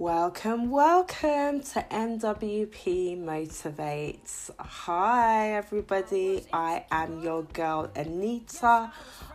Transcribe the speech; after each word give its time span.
Welcome, 0.00 0.70
welcome 0.70 1.60
to 1.60 1.84
MWP 1.90 3.18
Motivates. 3.18 4.48
Hi, 4.56 5.54
everybody. 5.54 6.46
I 6.52 6.84
am 6.88 7.20
your 7.20 7.42
girl 7.42 7.90
Anita, 7.96 8.92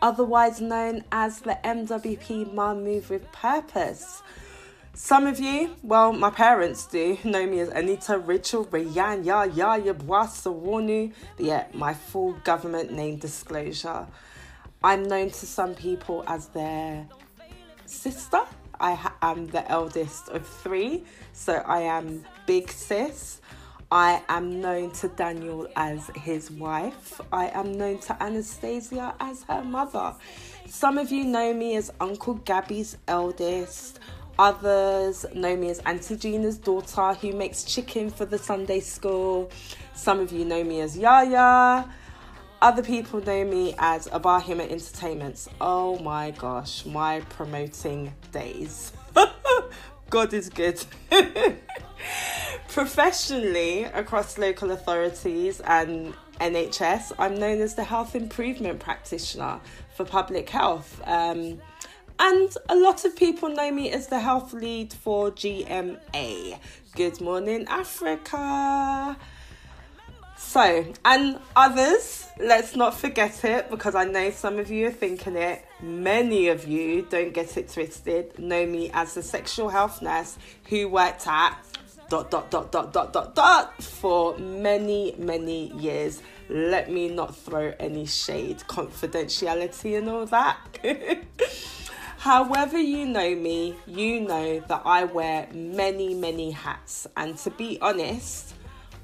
otherwise 0.00 0.62
known 0.62 1.04
as 1.12 1.40
the 1.40 1.58
MWP 1.62 2.54
Mom 2.54 2.84
Move 2.84 3.10
with 3.10 3.30
Purpose. 3.32 4.22
Some 4.94 5.26
of 5.26 5.38
you, 5.38 5.76
well, 5.82 6.14
my 6.14 6.30
parents 6.30 6.86
do, 6.86 7.18
know 7.22 7.46
me 7.46 7.60
as 7.60 7.68
Anita 7.68 8.16
Rachel 8.16 8.64
Rayan 8.64 9.26
Ya 9.26 9.42
Ya 9.42 9.78
Yabwasawonu. 9.78 11.12
Yeah, 11.36 11.66
my 11.74 11.92
full 11.92 12.32
government 12.44 12.92
name 12.92 13.18
disclosure. 13.18 14.06
I'm 14.82 15.02
known 15.02 15.28
to 15.28 15.46
some 15.46 15.74
people 15.74 16.24
as 16.26 16.46
their 16.48 17.06
sister. 17.84 18.40
I 18.80 18.94
ha- 18.94 19.14
am 19.22 19.46
the 19.46 19.68
eldest 19.70 20.28
of 20.28 20.46
three, 20.46 21.04
so 21.32 21.54
I 21.54 21.80
am 21.80 22.24
big 22.46 22.70
sis. 22.70 23.40
I 23.90 24.22
am 24.28 24.60
known 24.60 24.90
to 24.92 25.08
Daniel 25.08 25.68
as 25.76 26.10
his 26.16 26.50
wife. 26.50 27.20
I 27.32 27.48
am 27.48 27.78
known 27.78 27.98
to 28.00 28.22
Anastasia 28.22 29.14
as 29.20 29.44
her 29.44 29.62
mother. 29.62 30.14
Some 30.66 30.98
of 30.98 31.12
you 31.12 31.24
know 31.24 31.54
me 31.54 31.76
as 31.76 31.92
Uncle 32.00 32.34
Gabby's 32.34 32.96
eldest. 33.06 34.00
Others 34.38 35.24
know 35.34 35.56
me 35.56 35.70
as 35.70 35.78
Auntie 35.80 36.16
Gina's 36.16 36.58
daughter 36.58 37.14
who 37.14 37.32
makes 37.32 37.62
chicken 37.62 38.10
for 38.10 38.26
the 38.26 38.38
Sunday 38.38 38.80
school. 38.80 39.50
Some 39.94 40.20
of 40.20 40.32
you 40.32 40.44
know 40.44 40.64
me 40.64 40.80
as 40.80 40.98
Yaya. 40.98 41.88
Other 42.62 42.82
people 42.82 43.20
know 43.20 43.44
me 43.44 43.74
as 43.78 44.08
Abahima 44.08 44.70
Entertainments. 44.70 45.46
Oh 45.60 45.98
my 45.98 46.30
gosh, 46.30 46.86
my 46.86 47.20
promoting 47.28 48.14
days. 48.32 48.92
God 50.10 50.32
is 50.32 50.48
good. 50.48 50.82
Professionally, 52.68 53.84
across 53.84 54.38
local 54.38 54.70
authorities 54.70 55.60
and 55.60 56.14
NHS, 56.40 57.12
I'm 57.18 57.38
known 57.38 57.60
as 57.60 57.74
the 57.74 57.84
Health 57.84 58.16
Improvement 58.16 58.80
Practitioner 58.80 59.60
for 59.94 60.06
Public 60.06 60.48
Health. 60.48 61.02
Um, 61.04 61.60
and 62.18 62.48
a 62.70 62.76
lot 62.76 63.04
of 63.04 63.14
people 63.16 63.50
know 63.50 63.70
me 63.70 63.90
as 63.90 64.06
the 64.06 64.20
health 64.20 64.54
lead 64.54 64.94
for 64.94 65.30
GMA. 65.30 66.58
Good 66.94 67.20
morning, 67.20 67.66
Africa. 67.68 69.18
So, 70.36 70.84
and 71.04 71.40
others, 71.54 72.28
let's 72.38 72.76
not 72.76 72.94
forget 72.94 73.44
it 73.44 73.70
because 73.70 73.94
I 73.94 74.04
know 74.04 74.30
some 74.30 74.58
of 74.58 74.70
you 74.70 74.88
are 74.88 74.92
thinking 74.92 75.36
it. 75.36 75.64
Many 75.80 76.48
of 76.48 76.66
you, 76.68 77.06
don't 77.08 77.32
get 77.32 77.56
it 77.56 77.72
twisted, 77.72 78.38
know 78.38 78.66
me 78.66 78.90
as 78.92 79.14
the 79.14 79.22
sexual 79.22 79.70
health 79.70 80.02
nurse 80.02 80.36
who 80.68 80.88
worked 80.88 81.26
at 81.26 81.58
dot 82.08 82.30
dot 82.30 82.50
dot 82.50 82.70
dot 82.70 82.92
dot 82.92 83.12
dot 83.12 83.34
dot 83.34 83.82
for 83.82 84.36
many, 84.38 85.14
many 85.18 85.72
years. 85.72 86.22
Let 86.48 86.90
me 86.90 87.08
not 87.08 87.34
throw 87.34 87.72
any 87.80 88.06
shade, 88.06 88.58
confidentiality, 88.68 89.98
and 89.98 90.08
all 90.08 90.26
that. 90.26 90.58
However, 92.18 92.78
you 92.78 93.06
know 93.06 93.34
me, 93.34 93.76
you 93.86 94.20
know 94.20 94.60
that 94.60 94.82
I 94.84 95.04
wear 95.04 95.48
many, 95.52 96.14
many 96.14 96.50
hats. 96.50 97.06
And 97.16 97.36
to 97.38 97.50
be 97.50 97.78
honest, 97.80 98.54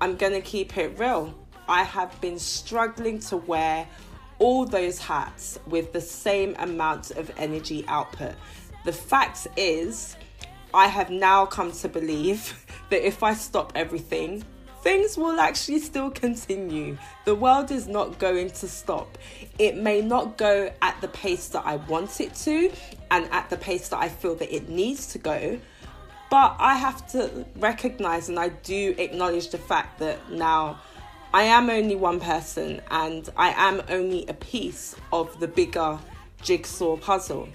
I'm 0.00 0.16
going 0.16 0.32
to 0.32 0.40
keep 0.40 0.76
it 0.76 0.98
real. 0.98 1.34
I 1.68 1.82
have 1.82 2.20
been 2.20 2.38
struggling 2.38 3.18
to 3.20 3.38
wear 3.38 3.88
all 4.38 4.66
those 4.66 4.98
hats 4.98 5.58
with 5.66 5.92
the 5.92 6.00
same 6.00 6.54
amount 6.58 7.12
of 7.12 7.30
energy 7.38 7.84
output. 7.88 8.34
The 8.84 8.92
fact 8.92 9.48
is, 9.56 10.16
I 10.74 10.88
have 10.88 11.10
now 11.10 11.46
come 11.46 11.72
to 11.72 11.88
believe 11.88 12.66
that 12.90 13.06
if 13.06 13.22
I 13.22 13.34
stop 13.34 13.72
everything, 13.74 14.44
things 14.82 15.16
will 15.16 15.40
actually 15.40 15.80
still 15.80 16.10
continue. 16.10 16.98
The 17.24 17.34
world 17.34 17.70
is 17.70 17.88
not 17.88 18.18
going 18.18 18.50
to 18.50 18.68
stop. 18.68 19.18
It 19.58 19.76
may 19.76 20.02
not 20.02 20.36
go 20.36 20.70
at 20.82 21.00
the 21.00 21.08
pace 21.08 21.48
that 21.48 21.66
I 21.66 21.76
want 21.76 22.20
it 22.20 22.34
to 22.34 22.70
and 23.10 23.28
at 23.32 23.50
the 23.50 23.56
pace 23.56 23.88
that 23.88 23.98
I 23.98 24.08
feel 24.08 24.34
that 24.36 24.54
it 24.54 24.68
needs 24.68 25.08
to 25.08 25.18
go. 25.18 25.58
But 26.30 26.56
I 26.58 26.74
have 26.74 27.06
to 27.12 27.46
recognize 27.56 28.28
and 28.28 28.38
I 28.38 28.48
do 28.48 28.94
acknowledge 28.98 29.50
the 29.50 29.58
fact 29.58 30.00
that 30.00 30.30
now 30.30 30.80
I 31.32 31.44
am 31.44 31.70
only 31.70 31.94
one 31.94 32.18
person 32.18 32.80
and 32.90 33.28
I 33.36 33.50
am 33.50 33.82
only 33.88 34.26
a 34.26 34.34
piece 34.34 34.96
of 35.12 35.38
the 35.38 35.46
bigger 35.46 35.98
jigsaw 36.42 36.96
puzzle. 36.96 37.48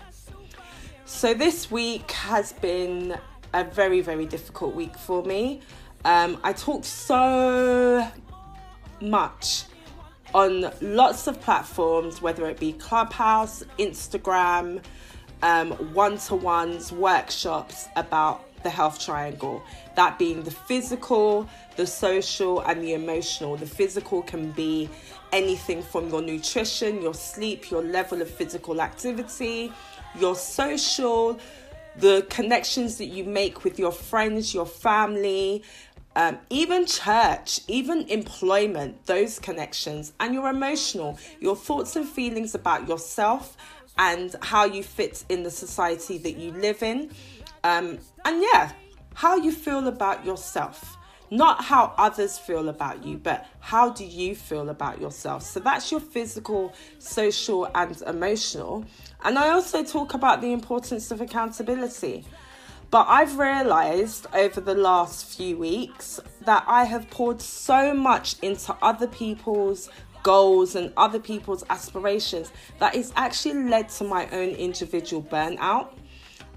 So 1.06 1.34
this 1.34 1.70
week 1.70 2.12
has 2.12 2.54
been 2.54 3.18
a 3.54 3.64
very, 3.66 4.02
very 4.02 4.26
difficult 4.26 4.76
week 4.76 4.96
for 4.98 5.24
me. 5.24 5.62
Um, 6.06 6.40
I 6.44 6.54
talked 6.54 6.86
so 6.86 8.08
much 9.02 9.66
on 10.34 10.72
lots 10.82 11.28
of 11.28 11.42
platforms, 11.42 12.22
whether 12.22 12.46
it 12.48 12.60
be 12.60 12.74
Clubhouse, 12.74 13.64
Instagram, 13.78 14.82
one 15.94 16.18
to 16.18 16.36
ones, 16.36 16.92
workshops 16.92 17.88
about 17.96 18.51
the 18.64 18.70
health 18.70 19.00
triangle. 19.00 19.64
That 19.96 20.18
being 20.18 20.44
the 20.44 20.52
physical, 20.52 21.50
the 21.76 21.88
social, 21.88 22.60
and 22.62 22.82
the 22.84 22.94
emotional. 22.94 23.56
The 23.58 23.66
physical 23.66 24.22
can 24.22 24.52
be 24.52 24.90
anything 25.32 25.82
from 25.82 26.10
your 26.10 26.22
nutrition, 26.22 27.02
your 27.02 27.14
sleep, 27.14 27.72
your 27.72 27.84
level 27.84 28.22
of 28.22 28.30
physical 28.30 28.82
activity, 28.82 29.72
your 30.20 30.36
social, 30.36 31.40
the 31.98 32.26
connections 32.30 32.98
that 32.98 33.08
you 33.08 33.24
make 33.24 33.64
with 33.64 33.78
your 33.78 33.92
friends, 33.92 34.54
your 34.54 34.66
family, 34.66 35.64
um, 36.16 36.38
even 36.50 36.86
church, 36.86 37.62
even 37.68 38.08
employment, 38.10 39.06
those 39.06 39.40
connections, 39.40 40.14
and 40.20 40.34
your 40.34 40.50
emotional, 40.50 41.18
your 41.40 41.56
thoughts 41.56 41.96
and 41.96 42.08
feelings 42.08 42.54
about 42.54 42.88
yourself 42.88 43.56
and 43.98 44.36
how 44.42 44.66
you 44.66 44.84
fit 44.84 45.24
in 45.30 45.44
the 45.44 45.52
society 45.52 46.18
that 46.18 46.38
you 46.38 46.52
live 46.52 46.82
in. 46.84 47.12
Um, 47.64 48.00
and 48.26 48.42
yeah, 48.42 48.72
how 49.14 49.36
you 49.36 49.52
feel 49.52 49.88
about 49.88 50.26
yourself. 50.26 50.98
Not 51.34 51.64
how 51.64 51.94
others 51.98 52.38
feel 52.38 52.68
about 52.68 53.06
you, 53.06 53.18
but 53.18 53.48
how 53.62 53.90
do 53.90 54.04
you 54.04 54.36
feel 54.36 54.70
about 54.70 55.00
yourself? 55.00 55.44
So 55.44 55.62
that's 55.62 55.90
your 55.90 56.02
physical, 56.02 56.74
social, 57.00 57.70
and 57.74 58.02
emotional. 58.02 58.84
And 59.24 59.40
I 59.40 59.50
also 59.50 59.82
talk 59.82 60.14
about 60.14 60.42
the 60.42 60.52
importance 60.52 61.10
of 61.10 61.22
accountability. 61.22 62.26
But 62.90 63.06
I've 63.08 63.40
realized 63.40 64.28
over 64.34 64.60
the 64.60 64.76
last 64.76 65.38
few 65.38 65.58
weeks 65.58 66.20
that 66.44 66.66
I 66.68 66.84
have 66.84 67.10
poured 67.10 67.42
so 67.42 67.94
much 67.94 68.36
into 68.42 68.76
other 68.82 69.08
people's 69.08 69.90
goals 70.24 70.76
and 70.76 70.92
other 70.98 71.20
people's 71.20 71.64
aspirations 71.70 72.52
that 72.80 72.94
it's 72.94 73.14
actually 73.16 73.70
led 73.70 73.88
to 73.90 74.04
my 74.04 74.28
own 74.32 74.50
individual 74.50 75.24
burnout. 75.24 75.94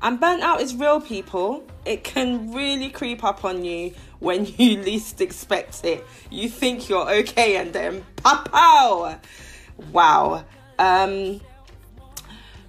And 0.05 0.21
burnout 0.21 0.61
is 0.61 0.75
real, 0.75 1.01
people. 1.01 1.65
It 1.87 2.05
can 2.05 2.53
really 2.53 2.91
creep 2.91 3.25
up 3.25 3.43
on 3.43 3.65
you 3.65 3.95
when 4.19 4.45
you 4.59 4.83
least 4.83 5.23
expect 5.23 5.83
it. 5.83 6.05
You 6.31 6.51
think 6.51 6.91
you're 6.91 7.11
okay, 7.11 7.57
and 7.57 7.73
then 7.73 8.05
pow! 8.17 9.19
Wow. 9.93 10.45
Um, 10.79 11.41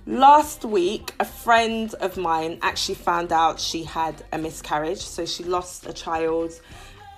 last 0.07 0.63
week, 0.63 1.13
a 1.19 1.25
friend 1.25 1.93
of 1.95 2.15
mine 2.15 2.57
actually 2.61 2.95
found 2.95 3.33
out 3.33 3.59
she 3.59 3.83
had 3.83 4.23
a 4.31 4.37
miscarriage, 4.37 5.01
so 5.01 5.25
she 5.25 5.43
lost 5.43 5.85
a 5.87 5.91
child, 5.91 6.53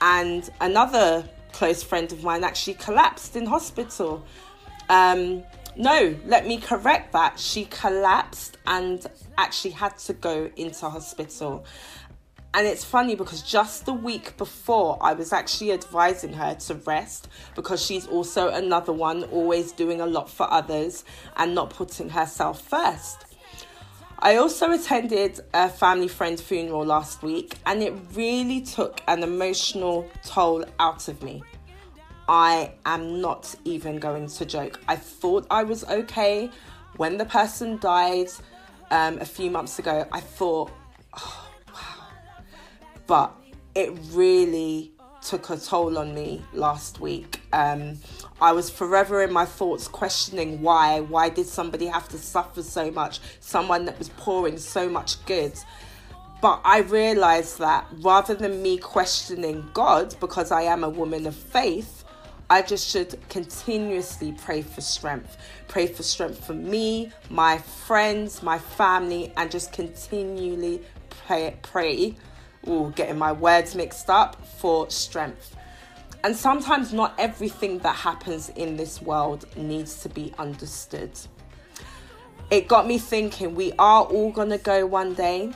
and 0.02 0.50
another 0.60 1.30
close 1.54 1.84
friend 1.84 2.12
of 2.12 2.24
mine 2.24 2.44
actually 2.44 2.74
collapsed 2.74 3.36
in 3.36 3.46
hospital. 3.46 4.26
Um, 4.90 5.44
no, 5.78 6.16
let 6.26 6.48
me 6.48 6.60
correct 6.60 7.14
that. 7.14 7.40
She 7.40 7.66
collapsed 7.66 8.58
and 8.66 9.06
actually 9.38 9.72
had 9.72 9.98
to 10.00 10.14
go 10.14 10.50
into 10.56 10.90
hospital. 10.90 11.66
And 12.54 12.66
it's 12.66 12.84
funny 12.84 13.14
because 13.16 13.44
just 13.44 13.86
the 13.86 13.94
week 13.94 14.36
before, 14.38 14.98
I 15.00 15.14
was 15.14 15.32
actually 15.32 15.72
advising 15.74 16.34
her 16.34 16.56
to 16.56 16.76
rest 16.76 17.28
because 17.56 17.86
she's 17.86 18.08
also 18.08 18.50
another 18.50 18.94
one 18.94 19.24
always 19.26 19.72
doing 19.72 20.02
a 20.02 20.08
lot 20.08 20.30
for 20.30 20.52
others 20.52 21.06
and 21.36 21.54
not 21.54 21.70
putting 21.70 22.10
herself 22.10 22.62
first. 22.62 23.26
I 24.20 24.38
also 24.38 24.72
attended 24.72 25.40
a 25.54 25.70
family 25.70 26.08
friend 26.08 26.40
funeral 26.40 26.84
last 26.84 27.22
week 27.22 27.58
and 27.68 27.84
it 27.84 27.94
really 28.14 28.62
took 28.62 29.02
an 29.08 29.22
emotional 29.22 30.10
toll 30.24 30.66
out 30.80 31.08
of 31.08 31.22
me. 31.22 31.44
I 32.28 32.74
am 32.86 33.22
not 33.22 33.56
even 33.64 33.98
going 33.98 34.28
to 34.28 34.46
joke. 34.46 34.80
I 34.88 34.96
thought 34.96 35.48
I 35.50 35.64
was 35.64 35.84
okay 35.86 36.50
when 36.98 37.18
the 37.18 37.26
person 37.26 37.78
died 37.78 38.30
um, 38.92 39.20
a 39.20 39.26
few 39.26 39.50
months 39.50 39.80
ago. 39.80 40.06
I 40.12 40.20
thought, 40.20 40.72
oh, 41.14 41.50
wow. 41.74 42.08
But 43.06 43.34
it 43.76 43.98
really 44.12 44.92
took 45.22 45.50
a 45.50 45.58
toll 45.58 45.98
on 45.98 46.14
me 46.14 46.42
last 46.54 47.00
week. 47.00 47.42
Um, 47.54 47.98
I 48.42 48.52
was 48.52 48.70
forever 48.70 49.24
in 49.24 49.32
my 49.32 49.46
thoughts 49.46 49.88
questioning 49.88 50.62
why. 50.62 51.02
Why 51.02 51.30
did 51.30 51.48
somebody 51.48 51.88
have 51.88 52.08
to 52.10 52.18
suffer 52.18 52.64
so 52.64 52.92
much? 52.92 53.20
Someone 53.40 53.86
that 53.86 53.98
was 53.98 54.10
pouring 54.10 54.58
so 54.58 54.90
much 54.90 55.24
good. 55.26 55.54
But 56.42 56.62
I 56.64 56.80
realized 56.80 57.60
that 57.60 57.88
rather 58.00 58.36
than 58.36 58.62
me 58.62 58.78
questioning 58.78 59.68
God 59.74 60.16
because 60.20 60.52
I 60.52 60.64
am 60.64 60.84
a 60.84 60.90
woman 60.90 61.26
of 61.26 61.36
faith, 61.36 61.97
I 62.50 62.62
just 62.62 62.90
should 62.90 63.20
continuously 63.30 64.32
pray 64.32 64.62
for 64.62 64.82
strength. 64.82 65.38
Pray 65.68 65.88
for 65.88 66.04
strength 66.04 66.46
for 66.46 66.54
me, 66.54 67.12
my 67.30 67.58
friends, 67.58 68.42
my 68.42 68.58
family, 68.58 69.34
and 69.36 69.52
just 69.52 69.74
continually 69.74 70.82
pray, 71.10 71.58
pray 71.62 72.16
ooh, 72.68 72.92
getting 72.96 73.18
my 73.18 73.32
words 73.32 73.76
mixed 73.76 74.10
up 74.10 74.46
for 74.46 74.90
strength. 74.90 75.56
And 76.24 76.36
sometimes 76.36 76.94
not 76.94 77.14
everything 77.18 77.80
that 77.80 77.96
happens 77.96 78.50
in 78.50 78.76
this 78.76 79.02
world 79.02 79.46
needs 79.56 80.02
to 80.04 80.10
be 80.10 80.34
understood. 80.38 81.12
It 82.50 82.68
got 82.68 82.88
me 82.88 82.98
thinking 82.98 83.56
we 83.56 83.74
are 83.78 84.04
all 84.04 84.32
going 84.32 84.50
to 84.50 84.58
go 84.58 84.86
one 84.86 85.14
day. 85.14 85.52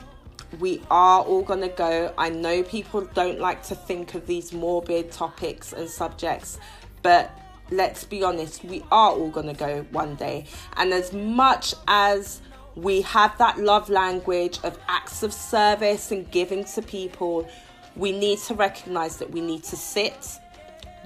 We 0.60 0.82
are 0.92 1.22
all 1.22 1.42
going 1.42 1.62
to 1.62 1.70
go. 1.70 2.14
I 2.18 2.30
know 2.30 2.64
people 2.64 3.02
don't 3.14 3.40
like 3.40 3.64
to 3.64 3.76
think 3.76 4.14
of 4.14 4.28
these 4.28 4.52
morbid 4.52 5.12
topics 5.12 5.72
and 5.74 5.90
subjects, 5.90 6.60
but 7.02 7.32
let's 7.72 8.04
be 8.04 8.24
honest, 8.24 8.64
we 8.64 8.84
are 8.92 9.12
all 9.12 9.30
going 9.30 9.48
to 9.48 9.54
go 9.54 9.86
one 9.92 10.16
day. 10.16 10.46
And 10.78 10.94
as 10.94 11.14
much 11.14 11.74
as 11.88 12.42
we 12.76 13.02
have 13.02 13.38
that 13.38 13.58
love 13.58 13.90
language 13.90 14.60
of 14.64 14.78
acts 14.88 15.24
of 15.24 15.34
service 15.34 16.12
and 16.12 16.30
giving 16.32 16.64
to 16.66 16.82
people, 16.82 17.48
we 17.96 18.12
need 18.12 18.40
to 18.40 18.54
recognize 18.54 19.18
that 19.18 19.32
we 19.32 19.42
need 19.42 19.64
to 19.64 19.76
sit, 19.76 20.28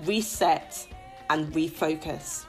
reset, 0.04 0.88
and 1.30 1.52
refocus. 1.54 2.46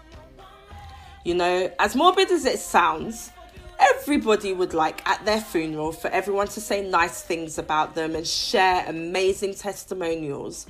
You 1.24 1.34
know, 1.34 1.70
as 1.78 1.96
morbid 1.96 2.30
as 2.30 2.44
it 2.44 2.58
sounds, 2.58 3.32
everybody 3.78 4.52
would 4.52 4.74
like 4.74 5.06
at 5.08 5.24
their 5.24 5.40
funeral 5.40 5.92
for 5.92 6.08
everyone 6.08 6.48
to 6.48 6.60
say 6.60 6.88
nice 6.88 7.22
things 7.22 7.58
about 7.58 7.94
them 7.94 8.14
and 8.14 8.26
share 8.26 8.84
amazing 8.86 9.54
testimonials. 9.54 10.66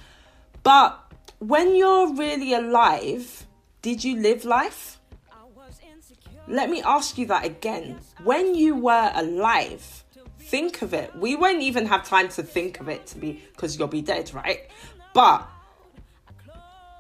But 0.63 1.06
when 1.39 1.75
you're 1.75 2.15
really 2.15 2.55
alive, 2.55 3.47
did 3.83 4.05
you 4.05 4.21
live 4.21 4.45
life? 4.45 4.99
Let 6.49 6.71
me 6.71 6.81
ask 6.83 7.19
you 7.19 7.27
that 7.27 7.45
again. 7.45 7.99
When 8.23 8.55
you 8.55 8.77
were 8.77 9.11
alive, 9.15 10.05
think 10.39 10.83
of 10.83 10.95
it. 10.95 11.15
We 11.17 11.35
won't 11.35 11.63
even 11.63 11.87
have 11.87 12.05
time 12.05 12.29
to 12.31 12.43
think 12.43 12.81
of 12.81 12.89
it 12.89 13.07
to 13.09 13.19
be 13.19 13.43
because 13.53 13.79
you'll 13.79 13.89
be 13.89 14.03
dead, 14.03 14.33
right? 14.33 14.69
But 15.13 15.47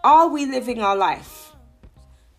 are 0.02 0.28
we 0.28 0.46
living 0.46 0.82
our 0.82 0.96
life? 0.96 1.52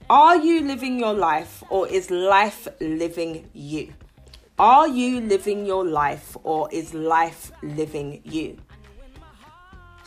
Are 0.10 0.38
you 0.38 0.62
living 0.62 1.00
your 1.00 1.14
life 1.14 1.64
or 1.70 1.88
is 1.88 2.12
life 2.12 2.68
living 2.80 3.50
you? 3.54 3.94
Are 4.60 4.88
you 4.88 5.22
living 5.22 5.66
your 5.66 5.86
life 5.86 6.36
or 6.44 6.70
is 6.72 6.94
life 6.94 7.52
living 7.62 8.22
you? 8.24 8.58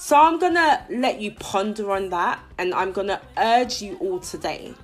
So 0.00 0.16
I'm 0.16 0.38
going 0.38 0.54
to 0.54 0.82
let 0.88 1.20
you 1.20 1.30
ponder 1.32 1.92
on 1.92 2.08
that 2.08 2.40
and 2.58 2.72
I'm 2.74 2.90
going 2.90 3.08
to 3.08 3.20
urge 3.36 3.82
you 3.82 3.96
all 3.98 4.18
today 4.18 4.74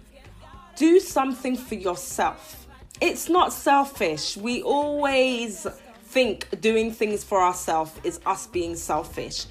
do 0.76 1.00
something 1.00 1.56
for 1.56 1.74
yourself. 1.74 2.66
It's 3.00 3.28
not 3.28 3.52
selfish. 3.52 4.36
We 4.36 4.62
always 4.62 5.66
think 6.04 6.60
doing 6.60 6.92
things 6.92 7.24
for 7.24 7.42
ourselves 7.42 7.92
is 8.04 8.20
us 8.24 8.46
being 8.46 8.76
selfish. 8.76 9.46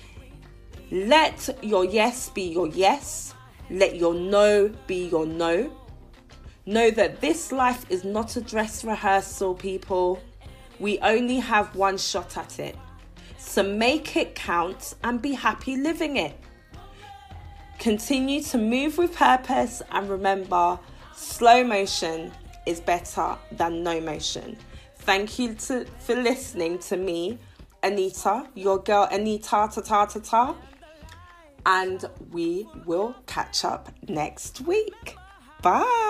Let 0.92 1.58
your 1.62 1.84
yes 1.84 2.30
be 2.30 2.44
your 2.44 2.68
yes. 2.68 3.34
Let 3.70 3.96
your 3.96 4.14
no 4.14 4.72
be 4.88 5.08
your 5.08 5.26
no. 5.26 5.76
Know 6.68 6.92
that 6.92 7.22
this 7.22 7.52
life 7.52 7.86
is 7.90 8.04
not 8.04 8.36
a 8.36 8.42
dress 8.42 8.84
rehearsal, 8.84 9.56
people. 9.56 10.20
We 10.80 11.00
only 11.00 11.40
have 11.40 11.76
one 11.76 11.98
shot 11.98 12.38
at 12.38 12.60
it. 12.60 12.76
So 13.46 13.64
make 13.64 14.18
it 14.18 14.36
count 14.36 14.96
and 15.04 15.22
be 15.22 15.32
happy 15.32 15.78
living 15.78 16.18
it. 16.18 16.38
Continue 17.80 18.42
to 18.42 18.58
move 18.58 18.98
with 18.98 19.16
purpose 19.16 19.82
and 19.92 20.10
remember 20.10 20.78
slow 21.16 21.64
motion 21.64 22.34
is 22.66 22.82
better 22.82 23.38
than 23.52 23.82
no 23.82 24.02
motion. 24.02 24.58
Thank 24.98 25.40
you 25.40 25.54
to, 25.54 25.86
for 26.00 26.16
listening 26.16 26.80
to 26.80 26.98
me, 26.98 27.38
Anita, 27.82 28.48
your 28.56 28.80
girl 28.80 29.08
Anita 29.10 29.46
ta 29.48 29.68
ta 29.68 30.06
ta 30.06 30.20
ta. 30.20 30.56
And 31.66 32.04
we 32.32 32.68
will 32.86 33.16
catch 33.26 33.64
up 33.64 33.90
next 34.10 34.62
week. 34.62 35.16
Bye. 35.62 36.05